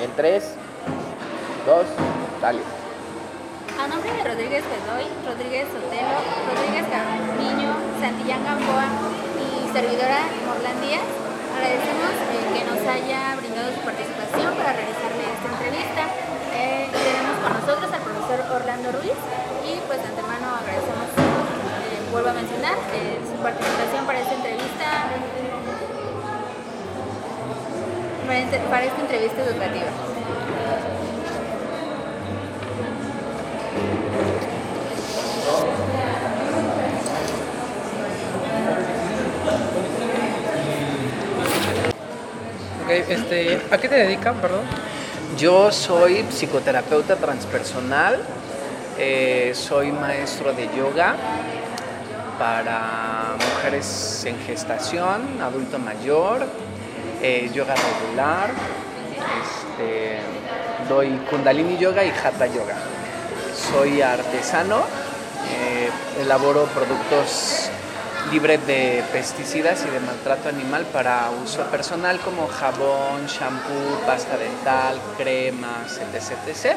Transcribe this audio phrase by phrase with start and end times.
[0.00, 0.42] En 3,
[1.66, 1.86] 2,
[2.40, 2.60] dale.
[3.76, 6.16] A nombre de Rodríguez Bedoy, Rodríguez Sotelo,
[6.56, 7.68] Rodríguez Carmiño,
[8.00, 8.88] Santillán Gamboa
[9.36, 11.04] y servidora Morlan Díaz,
[11.52, 16.02] agradecemos eh, que nos haya brindado su participación para realizarle esta entrevista.
[16.56, 19.20] Eh, tenemos con nosotros al profesor Orlando Ruiz
[19.68, 25.12] y pues de antemano agradecemos, eh, vuelvo a mencionar, eh, su participación para esta entrevista,
[28.30, 29.86] para, esta entrevista educativa.
[43.08, 44.62] Este, ¿a qué te dedican, perdón?
[45.36, 48.20] Yo soy psicoterapeuta transpersonal,
[48.98, 51.16] eh, soy maestro de yoga
[52.38, 56.46] para mujeres en gestación, adulto mayor,
[57.22, 58.50] eh, yoga regular,
[59.42, 60.18] este,
[60.88, 62.76] doy kundalini yoga y hatha yoga.
[63.72, 64.78] Soy artesano,
[65.48, 65.90] eh,
[66.22, 67.68] elaboro productos
[68.30, 75.00] libres de pesticidas y de maltrato animal para uso personal como jabón, shampoo, pasta dental,
[75.16, 76.32] cremas, etc.
[76.46, 76.76] etc.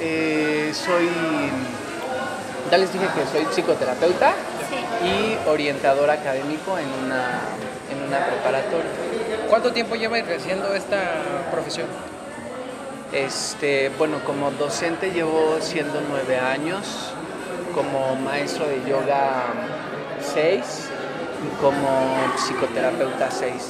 [0.00, 1.08] Eh, soy,
[2.70, 4.32] ya les dije que soy psicoterapeuta
[4.70, 5.06] Sí.
[5.06, 7.40] y orientador académico en una,
[8.10, 8.90] una preparatoria.
[9.48, 10.98] ¿Cuánto tiempo lleva ejerciendo esta
[11.52, 11.86] profesión?
[13.12, 17.12] Este, bueno, como docente llevo siendo nueve años,
[17.72, 19.44] como maestro de yoga
[20.20, 20.88] seis
[21.44, 21.88] y como
[22.36, 23.68] psicoterapeuta seis.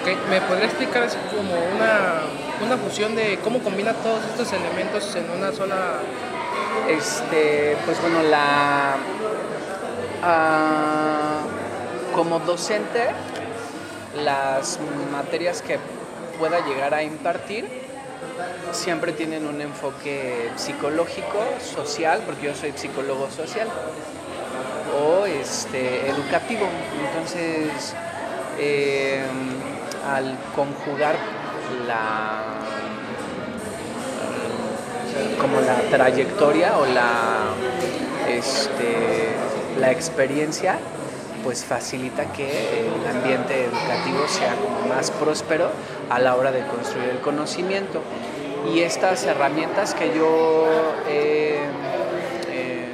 [0.00, 2.22] Ok, ¿me podría explicar así como una,
[2.64, 6.00] una fusión de cómo combina todos estos elementos en una sola...
[6.88, 8.96] Este, pues bueno, la
[10.22, 11.33] ah,
[12.14, 13.08] como docente,
[14.22, 14.78] las
[15.10, 15.78] materias que
[16.38, 17.66] pueda llegar a impartir
[18.72, 21.38] siempre tienen un enfoque psicológico,
[21.74, 23.68] social, porque yo soy psicólogo social,
[25.00, 26.66] o este, educativo.
[27.08, 27.94] Entonces,
[28.58, 29.24] eh,
[30.08, 31.16] al conjugar
[31.86, 32.42] la
[35.40, 37.44] como la trayectoria o la,
[38.28, 39.28] este,
[39.78, 40.78] la experiencia,
[41.44, 45.70] pues facilita que el ambiente educativo sea como más próspero
[46.10, 48.00] a la hora de construir el conocimiento.
[48.72, 50.66] Y estas herramientas que yo
[51.06, 51.58] he
[52.48, 52.88] eh,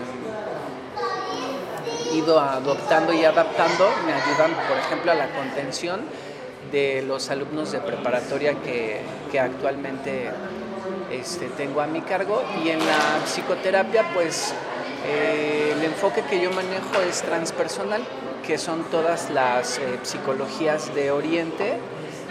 [2.12, 6.00] ido adoptando y adaptando me ayudan, por ejemplo, a la contención
[6.72, 9.00] de los alumnos de preparatoria que,
[9.30, 10.30] que actualmente
[11.10, 14.54] este, tengo a mi cargo y en la psicoterapia pues
[15.06, 18.02] eh, el enfoque que yo manejo es transpersonal,
[18.50, 21.78] que son todas las eh, psicologías de Oriente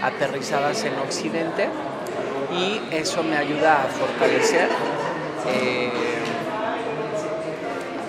[0.04, 1.70] aterrizadas en Occidente
[2.52, 4.68] y eso me ayuda a fortalecer
[5.48, 5.90] eh,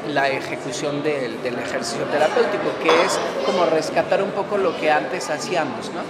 [0.08, 3.16] la ejecución del, ejercicio terapéutico, que es
[3.46, 6.02] como rescatar un poco lo que antes hacíamos, ¿no?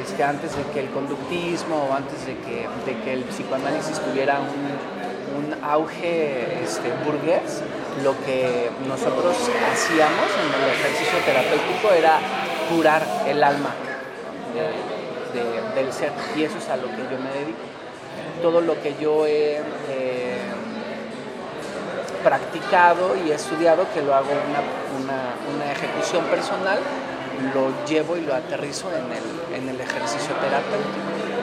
[0.00, 4.38] Este, antes de que el conductismo o antes de que, de que el psicoanálisis tuviera
[4.40, 7.60] un, un auge este, burgués,
[8.02, 9.36] lo que nosotros
[9.72, 12.18] hacíamos en el ejercicio terapéutico era
[12.68, 13.70] curar el alma
[14.54, 17.58] de- de- del ser y eso es a lo que yo me dedico.
[18.42, 19.56] Todo lo que yo he
[19.88, 20.38] eh,
[22.22, 24.60] practicado y he estudiado, que lo hago una,
[25.02, 26.78] una- una ejecución personal,
[27.54, 31.33] lo llevo y lo aterrizo en el, en el ejercicio terapéutico.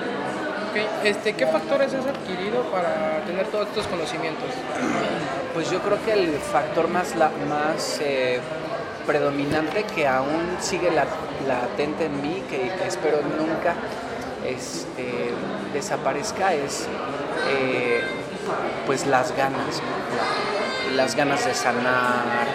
[0.72, 4.50] Ok, este, ¿qué factores has adquirido para tener todos estos conocimientos?
[5.54, 8.40] Pues yo creo que el factor más, la- más eh,
[9.06, 11.06] predominante que aún sigue la-
[11.48, 13.74] latente en mí, que, espero nunca
[14.48, 15.34] este,
[15.74, 16.88] desaparezca, es
[17.50, 18.02] eh,
[18.86, 19.82] pues las ganas,
[20.96, 22.48] las ganas de sanar,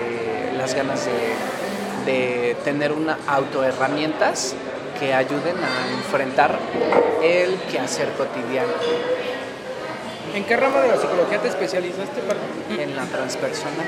[0.00, 4.54] eh, las ganas de, de tener una autoherramientas
[5.00, 6.58] que ayuden a enfrentar
[7.22, 8.72] el quehacer cotidiano
[10.34, 12.20] ¿En qué rama de la psicología te especializaste?
[12.22, 12.38] Para...
[12.80, 13.86] en la transpersonal.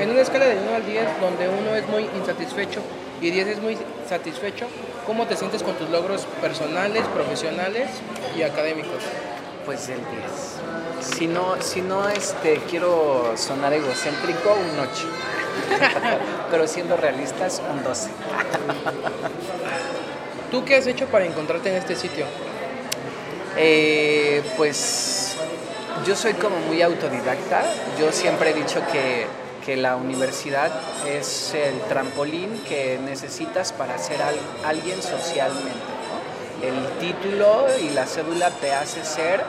[0.00, 2.80] En una escala de 1 al 10, donde uno es muy insatisfecho
[3.20, 4.66] y 10 es muy satisfecho,
[5.06, 7.90] ¿cómo te sientes con tus logros personales, profesionales
[8.36, 9.04] y académicos?
[9.64, 11.16] Pues el 10.
[11.16, 15.43] Si no, si no este, quiero sonar egocéntrico, un 8.
[16.50, 18.10] Pero siendo realistas, un 12.
[20.50, 22.26] ¿Tú qué has hecho para encontrarte en este sitio?
[23.56, 25.36] Eh, pues
[26.06, 27.62] yo soy como muy autodidacta.
[27.98, 29.26] Yo siempre he dicho que,
[29.64, 30.70] que la universidad
[31.08, 34.18] es el trampolín que necesitas para ser
[34.64, 35.94] alguien socialmente.
[36.62, 39.44] El título y la cédula te hace ser,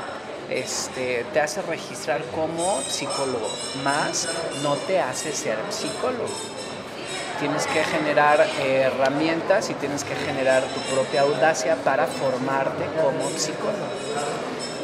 [0.50, 3.50] este, te hace registrar como psicólogo,
[3.84, 4.28] más
[4.64, 6.30] no te hace ser psicólogo.
[7.40, 13.30] Tienes que generar eh, herramientas y tienes que generar tu propia audacia para formarte como
[13.38, 13.86] psicólogo.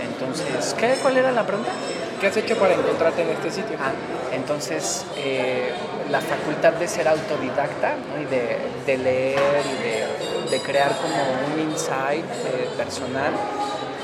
[0.01, 1.71] Entonces, ¿qué, ¿cuál era la pregunta?
[2.19, 3.77] ¿Qué has hecho para encontrarte en este sitio?
[3.79, 3.93] Ah,
[4.33, 5.71] entonces, eh,
[6.11, 11.15] la facultad de ser autodidacta y de, leer y de, crear como
[11.53, 13.33] un insight eh, personal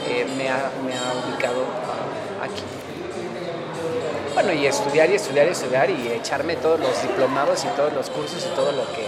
[0.07, 0.71] eh, me, ha,
[1.27, 1.63] ubicado
[2.41, 2.63] aquí.
[4.33, 8.09] Bueno, y estudiar y estudiar y estudiar y echarme todos los diplomados y todos los
[8.09, 9.07] cursos y todo lo que,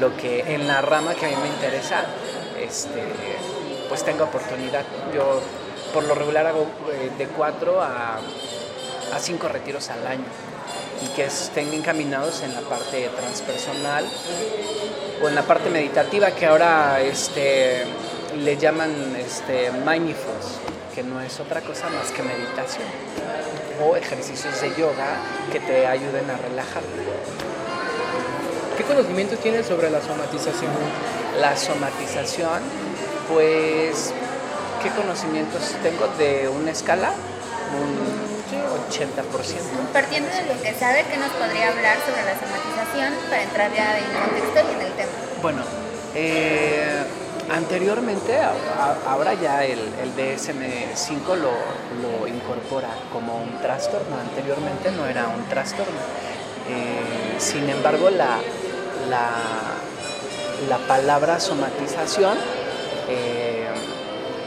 [0.00, 2.04] lo que en la rama que a mí me interesa,
[2.60, 3.02] este,
[3.88, 4.84] pues tengo oportunidad.
[5.14, 5.40] Yo
[5.94, 8.18] por lo regular hago eh, de cuatro a,
[9.12, 10.24] a cinco retiros al año
[11.02, 14.04] y que estén encaminados en la parte transpersonal
[15.22, 17.84] o en la parte meditativa que ahora este,
[18.36, 20.58] le llaman este, mindfulness,
[20.94, 22.84] que no es otra cosa más que meditación
[23.82, 25.18] o ejercicios de yoga
[25.52, 26.82] que te ayuden a relajar.
[28.76, 30.72] ¿Qué conocimientos tienes sobre la somatización?
[31.40, 32.60] La somatización,
[33.28, 34.12] pues
[34.82, 37.12] ¿Qué conocimientos tengo de una escala?
[37.76, 38.00] Un
[38.88, 39.92] 80%.
[39.92, 43.98] Partiendo de lo que sabe, ¿qué nos podría hablar sobre la somatización para entrar ya
[43.98, 45.12] en contexto y en el tema?
[45.42, 45.62] Bueno,
[46.14, 47.04] eh,
[47.50, 48.38] anteriormente,
[49.06, 49.78] ahora ya el,
[50.16, 56.00] DSM-5 lo, incorpora como un trastorno, anteriormente no era un trastorno.
[56.68, 58.38] Eh, sin embargo, la,
[59.08, 62.36] la, palabra somatización
[63.08, 63.68] eh,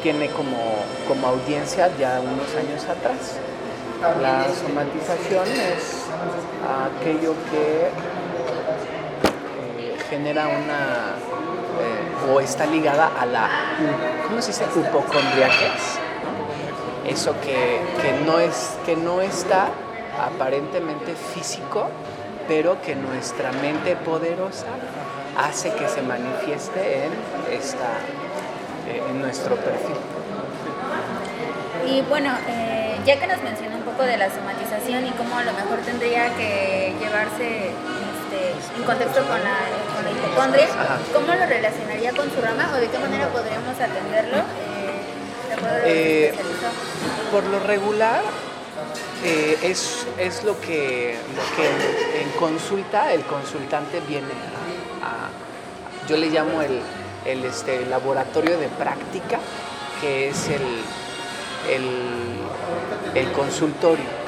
[0.02, 0.58] tiene como,
[1.08, 3.38] como audiencia ya unos años atrás.
[4.22, 6.06] La somatización es
[6.68, 7.88] aquello que
[9.80, 11.16] eh, genera una
[12.30, 13.50] o está ligada a la,
[14.28, 14.66] ¿cómo se dice?
[14.76, 16.00] Hipocondriaquez.
[17.08, 17.80] Eso que,
[18.26, 19.68] no es, que no está
[20.20, 21.90] aparentemente físico,
[22.48, 24.68] pero que nuestra mente poderosa
[25.38, 27.12] hace que se manifieste en
[27.52, 27.98] esta
[28.88, 29.96] eh, en nuestro perfil.
[31.88, 35.44] Y bueno, eh, ya que nos mencionó un poco de la somatización y cómo a
[35.44, 37.72] lo mejor tendría que llevarse
[38.34, 39.58] este, en contexto con la,
[39.94, 40.68] con la hipocondria,
[41.14, 44.44] ¿cómo lo relacionaría con su rama o de qué manera podríamos atenderlo?
[45.86, 46.34] Eh,
[47.32, 48.22] por lo regular,
[49.24, 54.34] es, es lo, que, lo que en, consulta el consultante viene
[55.02, 55.30] a
[56.08, 56.82] yo le llamo el,
[57.26, 59.40] el este, laboratorio de práctica,
[60.02, 60.62] que es el,
[63.16, 64.23] el, consultorio.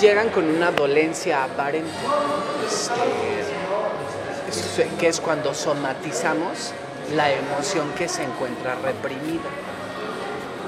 [0.00, 1.90] Llegan con una dolencia aparente,
[4.48, 6.72] este, que es cuando somatizamos
[7.14, 9.50] la emoción que se encuentra reprimida.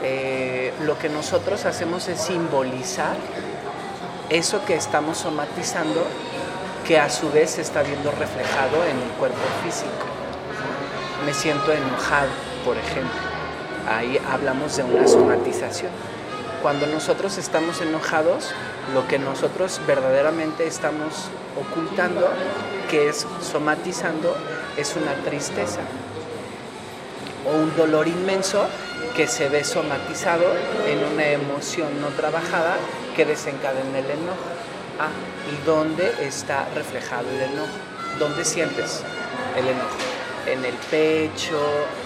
[0.02, 3.16] Eh, lo que nosotros hacemos es simbolizar
[4.28, 6.04] eso que estamos somatizando
[6.86, 10.12] que a su vez se está viendo reflejado en el cuerpo físico
[11.24, 12.28] me siento enojado,
[12.64, 13.20] por ejemplo.
[13.88, 15.90] Ahí hablamos de una somatización.
[16.62, 18.52] Cuando nosotros estamos enojados,
[18.94, 21.28] lo que nosotros verdaderamente estamos
[21.60, 22.30] ocultando,
[22.88, 24.36] que es somatizando,
[24.76, 25.80] es una tristeza
[27.44, 28.64] o un dolor inmenso
[29.16, 30.44] que se ve somatizado
[30.86, 32.76] en una emoción no trabajada
[33.16, 34.38] que desencadena el enojo.
[35.00, 35.10] Ah,
[35.50, 37.72] ¿y dónde está reflejado el enojo?
[38.20, 39.02] ¿Dónde sientes
[39.56, 40.11] el enojo?
[40.46, 41.60] En el pecho,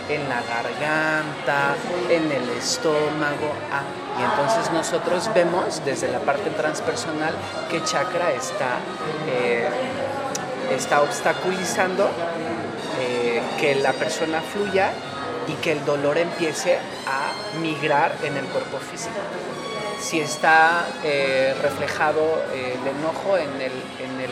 [0.09, 1.75] en la garganta,
[2.11, 3.53] en el estómago.
[3.73, 3.83] Ah,
[4.19, 7.35] y entonces nosotros vemos desde la parte transpersonal
[7.71, 8.79] qué chakra está,
[9.29, 9.69] eh,
[10.75, 12.09] está obstaculizando
[13.01, 14.91] eh, que la persona fluya
[15.49, 19.15] y que el dolor empiece a migrar en el cuerpo físico.
[20.01, 24.31] Si está eh, reflejado el enojo en, el, en, el,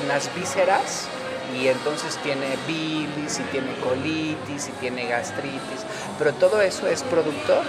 [0.00, 1.08] en las vísceras,
[1.54, 5.84] y entonces tiene bilis y tiene colitis y tiene gastritis,
[6.18, 7.62] pero todo eso es producto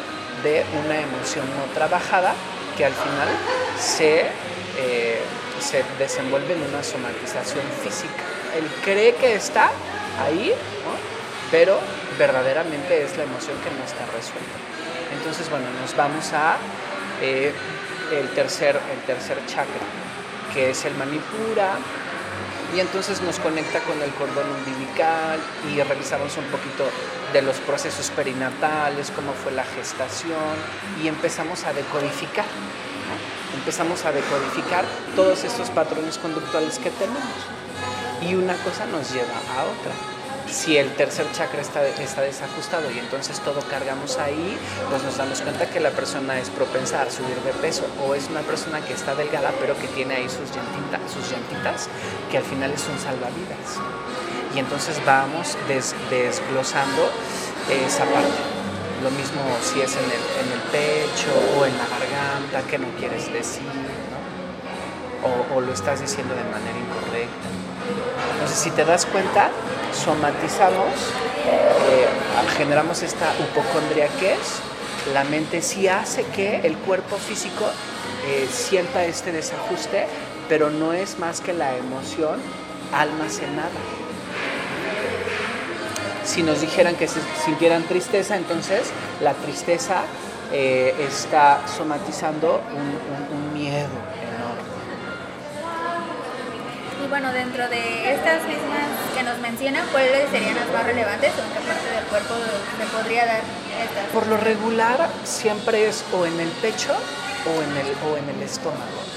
[0.44, 2.34] de una emoción no trabajada
[2.78, 3.28] que al final
[3.80, 4.22] se,
[4.80, 5.20] eh,
[5.60, 8.24] se desenvuelve en una somatización física.
[8.56, 9.72] Él cree que está
[10.24, 10.54] ahí,
[11.52, 11.80] pero
[12.18, 14.58] verdaderamente es la emoción que no está resuelta.
[15.18, 16.58] Entonces, bueno, nos vamos a
[17.22, 17.52] eh,
[18.12, 19.86] el, tercer, el tercer chakra,
[20.54, 21.78] que es el manipura,
[22.76, 25.40] y entonces nos conecta con el cordón umbilical
[25.72, 26.84] y revisamos un poquito
[27.34, 30.56] de los procesos perinatales, cómo fue la gestación
[31.04, 32.46] y empezamos a decodificar
[33.54, 37.22] empezamos a decodificar todos estos patrones conductuales que tenemos.
[38.22, 40.17] Y una cosa nos lleva a otra
[40.50, 44.58] si el tercer chakra está, está, desajustado y entonces todo cargamos ahí,
[44.90, 48.30] pues nos damos cuenta que la persona es propensa a subir de peso o es
[48.30, 51.90] una persona que está delgada pero que tiene ahí sus llantitas, sus llantitas
[52.32, 53.80] que al final es un salvavidas.
[54.56, 55.58] Y entonces vamos
[56.10, 57.12] desglosando
[57.70, 58.58] esa parte.
[59.04, 62.88] Lo mismo si es en el, en el, pecho o en la garganta, que no
[62.98, 64.08] quieres decir, ¿no?
[65.24, 67.50] o, o lo estás diciendo de manera incorrecta.
[68.34, 69.52] Entonces, si te das cuenta,
[69.98, 70.94] somatizamos,
[71.48, 72.08] eh,
[72.58, 74.62] generamos esta es
[75.14, 77.66] la mente sí hace que el cuerpo físico
[78.28, 80.08] eh, sienta este desajuste,
[80.50, 82.40] pero no es más que la emoción
[82.94, 83.70] almacenada.
[86.26, 90.04] Si nos dijeran que se sintieran tristeza, entonces la tristeza
[90.52, 92.62] eh, está somatizando
[93.32, 93.88] un miedo,
[97.10, 98.67] bueno, dentro de estas mismas que
[99.28, 102.34] nos mencionan, ¿cuáles serían las más relevantes o qué parte del cuerpo
[102.80, 103.42] se podría dar?
[104.14, 106.94] Por lo regular siempre es o en el pecho
[107.46, 109.08] o en el, o en el estómago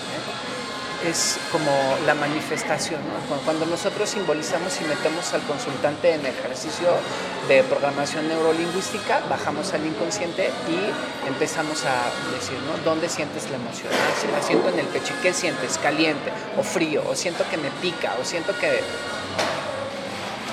[1.06, 1.70] es como
[2.04, 3.00] la manifestación.
[3.44, 6.88] Cuando nosotros simbolizamos y metemos al consultante en ejercicio
[7.48, 12.76] de programación neurolingüística, bajamos al inconsciente y empezamos a decir, ¿no?
[12.84, 13.88] ¿Dónde sientes la emoción?
[13.92, 15.14] Ah, si la siento en el pecho.
[15.18, 15.78] ¿Y qué sientes?
[15.78, 17.02] ¿Caliente o frío?
[17.08, 18.14] ¿O siento que me pica?
[18.20, 18.80] ¿O siento que...?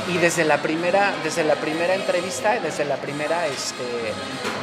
[0.08, 3.84] Y desde la primera, desde la primera entrevista, desde la primera, este,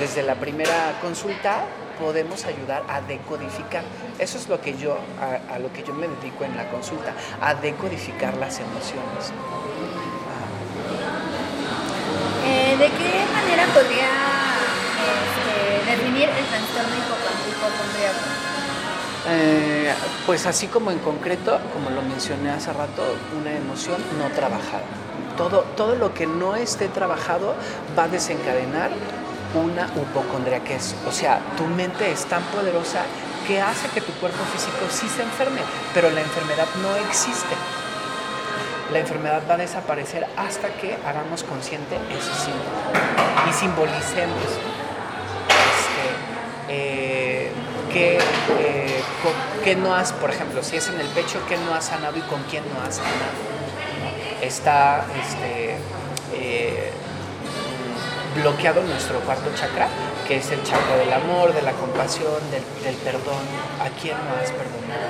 [0.01, 1.65] desde la primera consulta,
[2.01, 3.85] podemos ayudar a decodificar.
[4.19, 7.55] Eso es lo que yo, a, lo que yo me dedico en la consulta, a
[7.55, 9.33] decodificar las emociones.
[12.47, 14.11] Eh, ¿De qué manera podría
[15.13, 18.45] este, definir el trastorno hipocondriaco?
[19.27, 19.93] Eh,
[20.27, 23.03] pues así como en concreto, como lo mencioné hace rato,
[23.41, 24.85] una emoción no trabajada.
[25.37, 27.55] Todo, todo lo que no esté trabajado
[27.99, 28.91] va a desencadenar
[29.55, 29.89] una
[30.75, 33.03] es, O sea, tu mente es tan poderosa
[33.47, 35.61] que hace que tu cuerpo físico sí se enferme,
[35.93, 37.55] pero la enfermedad no existe.
[38.93, 42.71] La enfermedad va a desaparecer hasta que hagamos consciente ese símbolo
[43.49, 44.43] y simbolicemos
[45.49, 46.07] este,
[46.69, 47.53] eh,
[48.59, 49.03] eh,
[49.77, 52.43] no has, por ejemplo, si es en el pecho, qué no has sanado y con
[52.45, 53.64] quién no has sanado.
[54.45, 55.77] Está este,
[56.35, 56.91] eh,
[58.37, 59.89] bloqueado nuestro cuarto chakra,
[60.29, 63.41] que es el chakra del amor, de la compasión, del, perdón.
[63.81, 65.09] ¿A quién no has perdonado?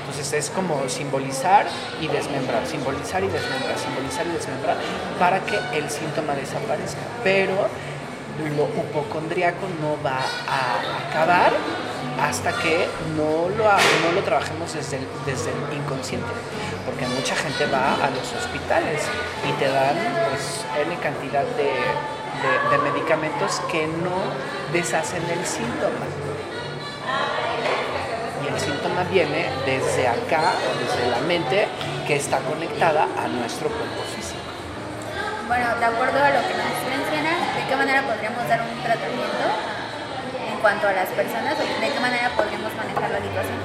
[0.00, 1.66] Entonces es como simbolizar
[2.02, 4.76] y desmembrar, simbolizar y desmembrar, simbolizar y desmembrar
[5.18, 7.00] para que el síntoma desaparezca.
[7.22, 7.68] Pero
[8.56, 11.52] lo hipocondriaco no va a acabar
[12.20, 16.28] hasta que no lo, no lo trabajemos desde el, desde inconsciente.
[16.84, 19.02] Porque mucha gente va a los hospitales
[19.48, 19.96] y te dan
[20.30, 21.72] pues N cantidad de
[22.70, 24.16] de, medicamentos que no
[24.72, 26.06] deshacen el síntoma.
[28.42, 31.66] Y el síntoma viene desde acá, desde la mente,
[32.06, 34.40] que está conectada a nuestro cuerpo físico.
[35.46, 39.24] Bueno, de acuerdo a lo que nos menciona, ¿de qué manera podríamos dar un tratamiento
[39.24, 39.33] en
[40.64, 41.58] cuanto a las personas?
[41.58, 43.58] ¿De qué manera podríamos manejar la situación?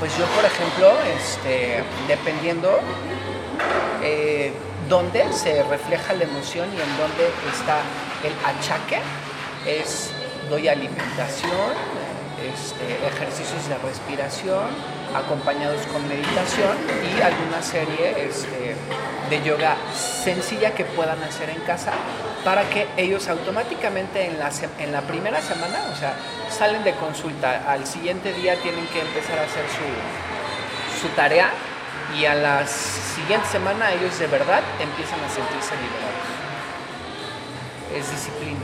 [0.00, 2.80] Pues yo, por ejemplo, este, dependiendo,
[4.02, 4.54] eh,
[4.88, 7.80] dónde se refleja la emoción y en dónde está
[8.24, 9.00] el achaque,
[9.66, 10.10] es
[10.48, 11.76] doy alimentación,
[12.40, 14.70] este, ejercicios de respiración,
[15.14, 16.78] acompañados con meditación
[17.14, 18.74] y alguna serie este,
[19.32, 21.92] de yoga sencilla que puedan hacer en casa
[22.44, 26.14] para que ellos automáticamente en la, en la primera semana, o sea,
[26.50, 31.48] salen de consulta, al siguiente día tienen que empezar a hacer su, su tarea
[32.14, 36.28] y a la siguiente semana ellos de verdad empiezan a sentirse liberados.
[37.96, 38.60] Es disciplina.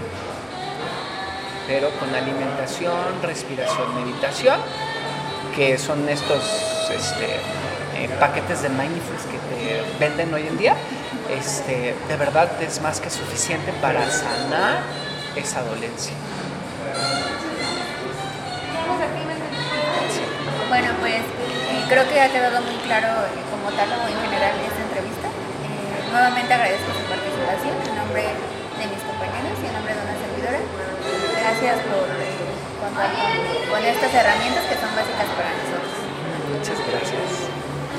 [1.67, 4.61] Pero con alimentación, respiración, meditación,
[5.57, 6.45] que son estos
[6.91, 7.41] este,
[7.99, 10.75] eh, paquetes de mindfulness que te venden hoy en día,
[11.31, 14.79] este, de verdad es más que suficiente para sanar
[15.35, 16.15] esa dolencia.
[20.69, 21.23] Bueno, pues
[21.89, 25.27] creo que ha quedado muy claro eh, como tal o en general esta entrevista.
[25.27, 28.23] Eh, nuevamente agradezco su participación en nombre
[28.79, 30.61] de mis compañeros y en nombre de una servidora.
[31.35, 32.07] Gracias por
[32.79, 33.11] contar
[33.75, 35.99] con estas herramientas que son básicas para nosotros.
[36.47, 37.58] Muchas gracias.